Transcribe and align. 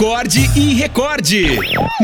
Acorde 0.00 0.50
e 0.56 0.72
recorde. 0.72 1.58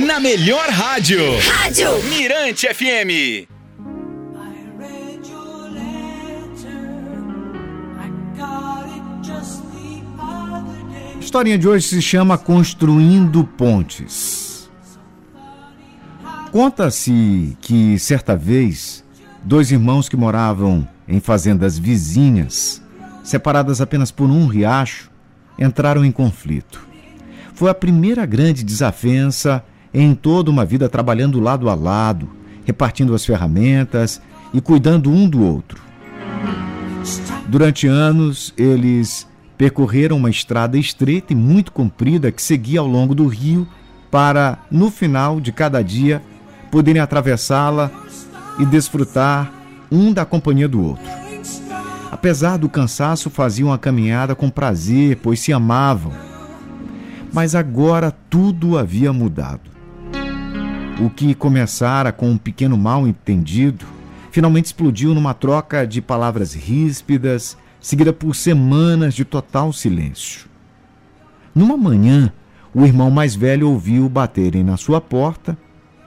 Na 0.06 0.20
melhor 0.20 0.68
rádio. 0.68 1.18
Rádio 1.48 1.88
Mirante 2.10 2.66
FM. 2.68 3.48
A 11.14 11.18
historinha 11.18 11.56
de 11.56 11.66
hoje 11.66 11.88
se 11.88 12.02
chama 12.02 12.36
Construindo 12.36 13.42
Pontes. 13.44 14.68
Conta-se 16.52 17.56
que, 17.62 17.98
certa 17.98 18.36
vez, 18.36 19.02
dois 19.42 19.72
irmãos 19.72 20.06
que 20.06 20.18
moravam 20.18 20.86
em 21.08 21.18
fazendas 21.18 21.78
vizinhas, 21.78 22.82
separadas 23.24 23.80
apenas 23.80 24.10
por 24.10 24.28
um 24.28 24.46
riacho, 24.46 25.10
entraram 25.58 26.04
em 26.04 26.12
conflito. 26.12 26.86
Foi 27.56 27.70
a 27.70 27.74
primeira 27.74 28.26
grande 28.26 28.62
desavença 28.62 29.64
em 29.92 30.14
toda 30.14 30.50
uma 30.50 30.62
vida 30.62 30.90
trabalhando 30.90 31.40
lado 31.40 31.70
a 31.70 31.74
lado, 31.74 32.28
repartindo 32.66 33.14
as 33.14 33.24
ferramentas 33.24 34.20
e 34.52 34.60
cuidando 34.60 35.10
um 35.10 35.26
do 35.26 35.42
outro. 35.42 35.80
Durante 37.48 37.86
anos, 37.86 38.52
eles 38.58 39.26
percorreram 39.56 40.18
uma 40.18 40.28
estrada 40.28 40.76
estreita 40.76 41.32
e 41.32 41.36
muito 41.36 41.72
comprida 41.72 42.30
que 42.30 42.42
seguia 42.42 42.80
ao 42.80 42.86
longo 42.86 43.14
do 43.14 43.26
rio 43.26 43.66
para, 44.10 44.58
no 44.70 44.90
final 44.90 45.40
de 45.40 45.50
cada 45.50 45.80
dia, 45.80 46.20
poderem 46.70 47.00
atravessá-la 47.00 47.90
e 48.58 48.66
desfrutar 48.66 49.50
um 49.90 50.12
da 50.12 50.26
companhia 50.26 50.68
do 50.68 50.84
outro. 50.84 51.10
Apesar 52.12 52.58
do 52.58 52.68
cansaço, 52.68 53.30
faziam 53.30 53.72
a 53.72 53.78
caminhada 53.78 54.34
com 54.34 54.50
prazer, 54.50 55.20
pois 55.22 55.40
se 55.40 55.54
amavam. 55.54 56.25
Mas 57.36 57.54
agora 57.54 58.10
tudo 58.30 58.78
havia 58.78 59.12
mudado. 59.12 59.70
O 60.98 61.10
que 61.10 61.34
começara 61.34 62.10
com 62.10 62.30
um 62.30 62.38
pequeno 62.38 62.78
mal-entendido 62.78 63.84
finalmente 64.30 64.64
explodiu 64.64 65.14
numa 65.14 65.34
troca 65.34 65.86
de 65.86 66.00
palavras 66.00 66.54
ríspidas, 66.54 67.54
seguida 67.78 68.10
por 68.10 68.34
semanas 68.34 69.12
de 69.12 69.22
total 69.22 69.70
silêncio. 69.70 70.46
Numa 71.54 71.76
manhã, 71.76 72.32
o 72.74 72.86
irmão 72.86 73.10
mais 73.10 73.34
velho 73.34 73.68
ouviu 73.68 74.08
baterem 74.08 74.64
na 74.64 74.78
sua 74.78 74.98
porta. 74.98 75.58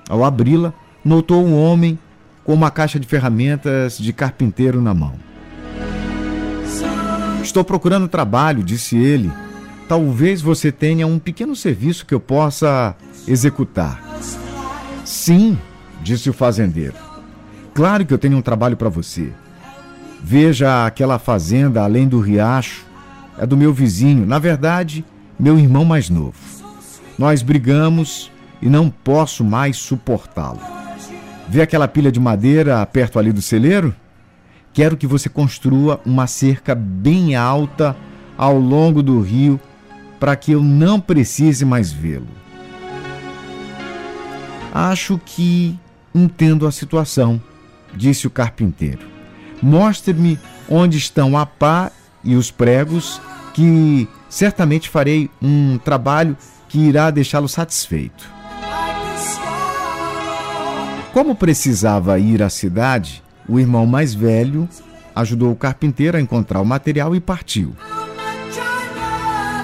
Ao 0.09 0.23
abri-la, 0.23 0.73
notou 1.05 1.45
um 1.45 1.55
homem 1.55 1.99
com 2.43 2.55
uma 2.55 2.71
caixa 2.71 2.99
de 2.99 3.05
ferramentas 3.05 3.99
de 3.99 4.11
carpinteiro 4.11 4.81
na 4.81 4.95
mão. 4.95 5.13
Estou 7.43 7.63
procurando 7.63 8.07
trabalho, 8.07 8.63
disse 8.63 8.97
ele. 8.97 9.31
Talvez 9.89 10.39
você 10.39 10.71
tenha 10.71 11.07
um 11.07 11.17
pequeno 11.17 11.55
serviço 11.55 12.05
que 12.05 12.13
eu 12.13 12.19
possa 12.19 12.95
executar. 13.27 13.99
Sim, 15.03 15.57
disse 16.03 16.29
o 16.29 16.33
fazendeiro. 16.33 16.93
Claro 17.73 18.05
que 18.05 18.13
eu 18.13 18.19
tenho 18.19 18.37
um 18.37 18.41
trabalho 18.43 18.77
para 18.77 18.87
você. 18.87 19.33
Veja 20.23 20.85
aquela 20.85 21.17
fazenda 21.17 21.81
além 21.81 22.07
do 22.07 22.19
riacho. 22.19 22.85
É 23.35 23.47
do 23.47 23.57
meu 23.57 23.73
vizinho, 23.73 24.27
na 24.27 24.37
verdade, 24.37 25.03
meu 25.39 25.57
irmão 25.57 25.83
mais 25.83 26.07
novo. 26.07 26.37
Nós 27.17 27.41
brigamos 27.41 28.31
e 28.61 28.69
não 28.69 28.91
posso 28.91 29.43
mais 29.43 29.77
suportá-lo. 29.77 30.59
Vê 31.47 31.63
aquela 31.63 31.87
pilha 31.87 32.11
de 32.11 32.19
madeira 32.19 32.85
perto 32.85 33.17
ali 33.17 33.31
do 33.31 33.41
celeiro? 33.41 33.95
Quero 34.71 34.95
que 34.95 35.07
você 35.07 35.29
construa 35.29 35.99
uma 36.05 36.27
cerca 36.27 36.75
bem 36.75 37.35
alta 37.35 37.97
ao 38.37 38.59
longo 38.59 39.01
do 39.01 39.19
rio 39.19 39.59
para 40.19 40.35
que 40.35 40.51
eu 40.51 40.61
não 40.61 40.99
precise 40.99 41.63
mais 41.63 41.91
vê-lo. 41.91 42.27
Acho 44.73 45.19
que 45.25 45.79
entendo 46.13 46.67
a 46.67 46.71
situação, 46.71 47.41
disse 47.95 48.27
o 48.27 48.29
carpinteiro. 48.29 49.07
Mostre-me 49.61 50.39
onde 50.69 50.97
estão 50.97 51.37
a 51.37 51.45
pá 51.45 51.91
e 52.23 52.35
os 52.35 52.51
pregos, 52.51 53.21
que 53.53 54.07
certamente 54.29 54.89
farei 54.89 55.29
um 55.41 55.77
trabalho 55.77 56.37
que 56.67 56.79
irá 56.79 57.09
deixá-lo 57.09 57.47
satisfeito. 57.47 58.29
Como 61.13 61.35
precisava 61.35 62.19
ir 62.19 62.43
à 62.43 62.49
cidade, 62.49 63.23
o 63.47 63.59
irmão 63.59 63.85
mais 63.85 64.13
velho 64.13 64.69
ajudou 65.15 65.51
o 65.51 65.55
carpinteiro 65.55 66.17
a 66.17 66.21
encontrar 66.21 66.61
o 66.61 66.65
material 66.65 67.15
e 67.15 67.19
partiu. 67.19 67.75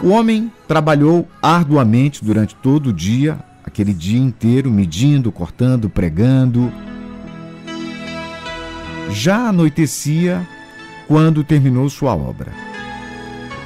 O 0.03 0.09
homem 0.09 0.51
trabalhou 0.67 1.27
arduamente 1.41 2.23
durante 2.23 2.53
todo 2.55 2.87
o 2.87 2.93
dia, 2.93 3.39
aquele 3.63 3.93
dia 3.93 4.19
inteiro, 4.19 4.69
medindo, 4.69 5.31
cortando, 5.31 5.89
pregando. 5.89 6.71
Já 9.09 9.49
anoitecia 9.49 10.47
quando 11.07 11.43
terminou 11.43 11.89
sua 11.89 12.15
obra. 12.15 12.51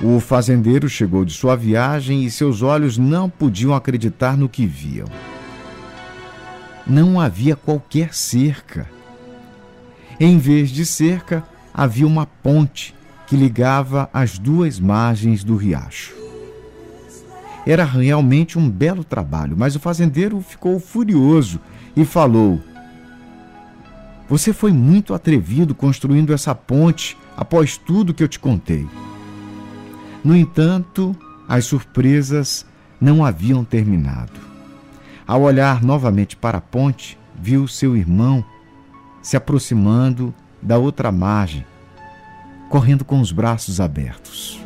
O 0.02 0.20
fazendeiro 0.20 0.88
chegou 0.88 1.26
de 1.26 1.34
sua 1.34 1.58
viagem 1.58 2.24
e 2.24 2.32
seus 2.32 2.62
olhos 2.62 2.98
não 2.98 3.30
podiam 3.30 3.74
acreditar 3.74 4.38
no 4.38 4.48
que 4.48 4.66
viam. 4.66 5.08
Não 6.88 7.20
havia 7.20 7.56
qualquer 7.56 8.14
cerca. 8.14 8.88
Em 10.20 10.38
vez 10.38 10.70
de 10.70 10.86
cerca, 10.86 11.44
havia 11.74 12.08
uma 12.08 12.26
ponte 12.26 12.96
que 13.30 13.38
ligava 13.38 14.10
as 14.12 14.40
duas 14.40 14.80
margens 14.80 15.44
do 15.44 15.56
riacho. 15.56 16.16
Era 17.66 17.84
realmente 17.84 18.58
um 18.58 18.68
belo 18.68 19.04
trabalho, 19.04 19.56
mas 19.56 19.76
o 19.76 19.80
fazendeiro 19.80 20.42
ficou 20.42 20.80
furioso 20.80 21.60
e 21.96 22.04
falou: 22.04 22.60
Você 24.28 24.52
foi 24.52 24.74
muito 24.74 25.14
atrevido 25.14 25.76
construindo 25.76 26.34
essa 26.34 26.56
ponte 26.56 27.16
após 27.38 27.78
tudo 27.78 28.16
que 28.16 28.24
eu 28.24 28.28
te 28.28 28.40
contei. 28.40 28.88
No 30.24 30.36
entanto, 30.36 31.16
as 31.48 31.66
surpresas 31.66 32.66
não 33.00 33.24
haviam 33.24 33.64
terminado. 33.64 34.34
Ao 35.28 35.44
olhar 35.44 35.84
novamente 35.84 36.36
para 36.36 36.58
a 36.58 36.62
ponte, 36.62 37.16
viu 37.40 37.68
seu 37.68 37.96
irmão 37.96 38.44
se 39.22 39.38
aproximando 39.38 40.34
da 40.62 40.80
outra 40.80 41.12
margem, 41.12 41.64
correndo 42.70 43.04
com 43.04 43.20
os 43.20 43.32
braços 43.32 43.82
abertos. 43.82 44.60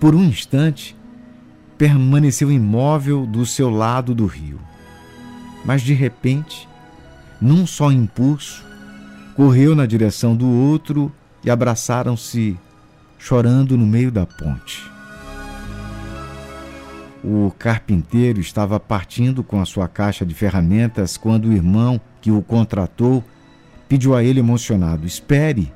Por 0.00 0.14
um 0.14 0.24
instante, 0.24 0.96
permaneceu 1.78 2.50
imóvel 2.50 3.24
do 3.24 3.46
seu 3.46 3.70
lado 3.70 4.14
do 4.14 4.26
rio. 4.26 4.58
Mas 5.64 5.80
de 5.82 5.94
repente, 5.94 6.68
num 7.40 7.66
só 7.66 7.92
impulso, 7.92 8.64
correu 9.36 9.76
na 9.76 9.86
direção 9.86 10.36
do 10.36 10.48
outro 10.48 11.12
e 11.44 11.50
abraçaram-se, 11.50 12.58
chorando 13.18 13.78
no 13.78 13.86
meio 13.86 14.10
da 14.10 14.26
ponte. 14.26 14.90
O 17.24 17.52
carpinteiro 17.56 18.40
estava 18.40 18.80
partindo 18.80 19.44
com 19.44 19.60
a 19.60 19.64
sua 19.64 19.86
caixa 19.86 20.26
de 20.26 20.34
ferramentas 20.34 21.16
quando 21.16 21.46
o 21.46 21.52
irmão 21.52 22.00
que 22.20 22.32
o 22.32 22.42
contratou 22.42 23.22
pediu 23.88 24.14
a 24.14 24.22
ele 24.22 24.40
emocionado: 24.40 25.06
Espere, 25.06 25.72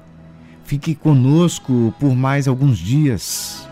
fique 0.64 0.94
conosco 0.94 1.94
por 1.98 2.14
mais 2.14 2.48
alguns 2.48 2.78
dias. 2.78 3.68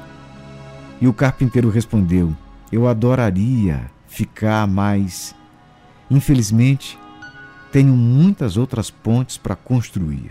E 1.01 1.09
o 1.09 1.13
carpinteiro 1.13 1.71
respondeu: 1.71 2.35
Eu 2.71 2.89
adoraria 2.89 3.91
ficar, 4.07 4.67
mas 4.67 5.35
infelizmente 6.11 6.99
tenho 7.73 7.95
muitas 7.95 8.57
outras 8.57 8.91
pontes 8.91 9.37
para 9.37 9.57
construir. 9.57 10.31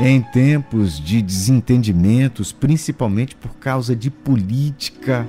Em 0.00 0.20
tempos 0.20 0.98
de 0.98 1.22
desentendimentos, 1.22 2.50
principalmente 2.50 3.36
por 3.36 3.54
causa 3.58 3.94
de 3.94 4.10
política, 4.10 5.24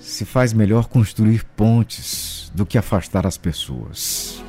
se 0.00 0.24
faz 0.24 0.52
melhor 0.52 0.88
construir 0.88 1.44
pontes 1.44 2.50
do 2.54 2.64
que 2.64 2.78
afastar 2.78 3.26
as 3.26 3.36
pessoas. 3.36 4.42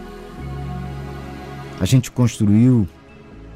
A 1.79 1.85
gente 1.85 2.09
construiu 2.09 2.87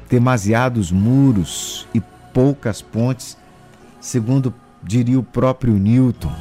demasiados 0.08 0.92
muros 0.92 1.88
e 1.94 2.00
poucas 2.32 2.82
pontes, 2.82 3.36
segundo 4.00 4.54
diria 4.82 5.18
o 5.18 5.22
próprio 5.22 5.74
Newton. 5.74 6.32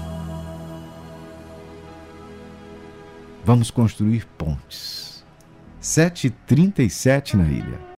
Vamos 3.44 3.72
construir 3.72 4.26
pontes. 4.38 5.24
7h37 5.82 7.36
na 7.36 7.46
ilha. 7.46 7.86